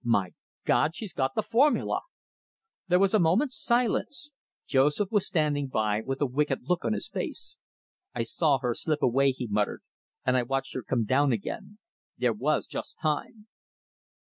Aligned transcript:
My 0.03 0.31
God, 0.65 0.95
she's 0.95 1.13
got 1.13 1.35
the 1.35 1.43
formula!" 1.43 2.01
There 2.87 2.97
was 2.97 3.13
a 3.13 3.19
moment's 3.19 3.55
silence. 3.55 4.31
Joseph 4.65 5.11
was 5.11 5.27
standing 5.27 5.67
by 5.67 6.01
with 6.03 6.19
a 6.21 6.25
wicked 6.25 6.61
look 6.63 6.83
on 6.83 6.93
his 6.93 7.07
face. 7.07 7.59
"I 8.15 8.23
saw 8.23 8.57
her 8.63 8.73
slip 8.73 9.03
away," 9.03 9.29
he 9.31 9.45
muttered, 9.45 9.83
"and 10.25 10.35
I 10.35 10.41
watched 10.41 10.73
her 10.73 10.81
come 10.81 11.05
down 11.05 11.31
again. 11.31 11.77
There 12.17 12.33
was 12.33 12.65
just 12.65 12.97
time." 12.99 13.45